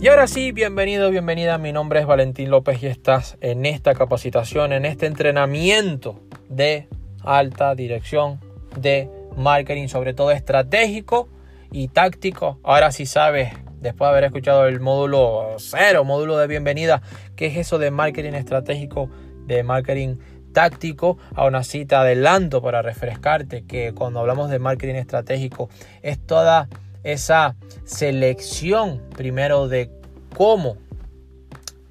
Y 0.00 0.06
ahora 0.06 0.28
sí, 0.28 0.52
bienvenido, 0.52 1.10
bienvenida. 1.10 1.58
Mi 1.58 1.72
nombre 1.72 1.98
es 1.98 2.06
Valentín 2.06 2.50
López 2.50 2.80
y 2.84 2.86
estás 2.86 3.36
en 3.40 3.66
esta 3.66 3.94
capacitación, 3.94 4.72
en 4.72 4.84
este 4.84 5.06
entrenamiento 5.06 6.20
de 6.48 6.86
alta 7.24 7.74
dirección 7.74 8.38
de 8.76 9.10
marketing, 9.36 9.88
sobre 9.88 10.14
todo 10.14 10.30
estratégico 10.30 11.28
y 11.72 11.88
táctico. 11.88 12.60
Ahora 12.62 12.92
sí 12.92 13.06
sabes, 13.06 13.52
después 13.80 14.06
de 14.06 14.10
haber 14.12 14.24
escuchado 14.24 14.68
el 14.68 14.78
módulo 14.78 15.56
cero, 15.58 16.04
módulo 16.04 16.38
de 16.38 16.46
bienvenida, 16.46 17.02
qué 17.34 17.46
es 17.46 17.56
eso 17.56 17.78
de 17.78 17.90
marketing 17.90 18.34
estratégico, 18.34 19.10
de 19.46 19.64
marketing 19.64 20.18
táctico. 20.52 21.18
Aún 21.34 21.56
así 21.56 21.86
te 21.86 21.96
adelanto 21.96 22.62
para 22.62 22.82
refrescarte 22.82 23.64
que 23.64 23.92
cuando 23.94 24.20
hablamos 24.20 24.48
de 24.48 24.60
marketing 24.60 24.94
estratégico 24.94 25.68
es 26.02 26.24
toda 26.24 26.68
esa 27.02 27.56
selección 27.84 29.02
primero 29.16 29.68
de 29.68 29.90
cómo 30.36 30.76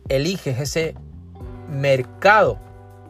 eliges 0.10 0.60
ese 0.60 0.96
mercado 1.70 2.60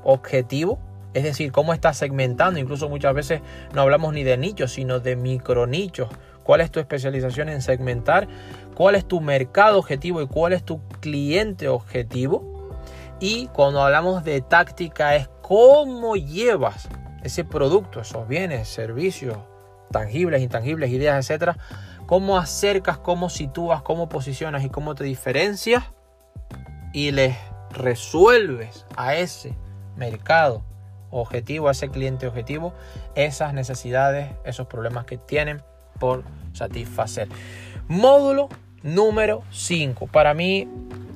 objetivo, 0.04 0.80
es 1.14 1.24
decir, 1.24 1.52
cómo 1.52 1.74
estás 1.74 1.98
segmentando, 1.98 2.60
incluso 2.60 2.90
muchas 2.90 3.14
veces 3.14 3.41
no 3.74 3.82
hablamos 3.82 4.14
ni 4.14 4.24
de 4.24 4.38
nichos, 4.38 4.74
sino 4.74 5.00
de 5.00 5.16
micronichos. 5.16 6.10
¿Cuál 6.44 6.62
es 6.62 6.72
tu 6.72 6.80
especialización 6.80 7.50
en 7.50 7.62
segmentar? 7.62 8.27
¿Cuál 8.74 8.96
es 8.96 9.05
tu 9.05 9.20
mercado 9.20 9.80
objetivo 9.80 10.22
y 10.22 10.27
cuál 10.27 10.54
es 10.54 10.64
tu 10.64 10.80
cliente 11.02 11.68
objetivo? 11.68 12.80
Y 13.20 13.48
cuando 13.48 13.82
hablamos 13.82 14.24
de 14.24 14.41
táctica 14.41 15.16
es 15.16 15.27
cómo 15.41 16.16
llevas 16.16 16.88
ese 17.24 17.44
producto, 17.44 18.00
esos 18.02 18.27
bienes, 18.27 18.68
servicios, 18.70 19.38
tangibles, 19.91 20.41
intangibles, 20.41 20.91
ideas, 20.91 21.18
etcétera, 21.18 21.58
cómo 22.05 22.38
acercas, 22.38 22.98
cómo 22.98 23.30
sitúas, 23.30 23.82
cómo 23.82 24.10
posicionas 24.10 24.63
y 24.63 24.70
cómo 24.70 24.96
te 24.96 25.04
diferencias 25.04 25.84
y 26.93 27.12
les 27.12 27.35
resuelves 27.71 28.85
a 28.96 29.15
ese 29.15 29.55
mercado 29.96 30.63
objetivo, 31.12 31.68
a 31.68 31.71
ese 31.71 31.90
cliente 31.90 32.27
objetivo, 32.27 32.74
esas 33.15 33.54
necesidades, 33.54 34.32
esos 34.46 34.68
problemas 34.68 35.05
que 35.05 35.18
tienen 35.18 35.62
por 35.99 36.24
satisfacer. 36.54 37.27
Módulo 37.88 38.49
número 38.84 39.43
5. 39.52 40.08
Para 40.08 40.34
mí 40.34 40.68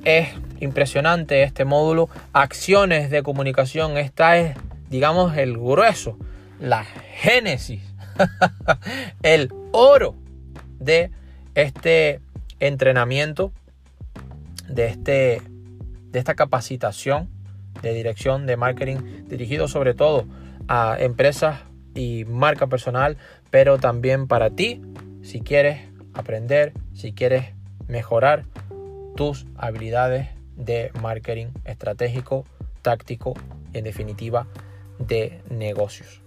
es 0.04 0.28
impresionante 0.60 1.42
este 1.42 1.64
módulo. 1.64 2.08
Acciones 2.32 3.10
de 3.10 3.22
comunicación. 3.22 3.96
Esta 3.96 4.38
es, 4.38 4.56
digamos, 4.88 5.36
el 5.36 5.56
grueso, 5.56 6.18
la 6.60 6.84
génesis, 6.84 7.82
el 9.22 9.52
oro 9.72 10.14
de 10.78 11.10
este 11.54 12.20
entrenamiento, 12.60 13.52
de, 14.68 14.86
este, 14.86 15.42
de 16.10 16.18
esta 16.18 16.34
capacitación 16.34 17.28
de 17.80 17.94
dirección 17.94 18.46
de 18.46 18.56
marketing 18.56 18.96
dirigido 19.26 19.68
sobre 19.68 19.94
todo 19.94 20.26
a 20.68 20.96
empresas 20.98 21.60
y 21.94 22.24
marca 22.24 22.66
personal, 22.66 23.16
pero 23.50 23.78
también 23.78 24.26
para 24.26 24.50
ti, 24.50 24.82
si 25.22 25.40
quieres 25.40 25.80
aprender, 26.14 26.72
si 26.94 27.12
quieres 27.12 27.52
mejorar 27.88 28.44
tus 29.16 29.46
habilidades 29.56 30.28
de 30.56 30.90
marketing 31.00 31.48
estratégico, 31.64 32.44
táctico 32.82 33.34
y 33.72 33.78
en 33.78 33.84
definitiva 33.84 34.46
de 34.98 35.40
negocios. 35.50 36.22